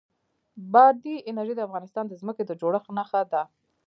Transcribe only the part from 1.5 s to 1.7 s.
د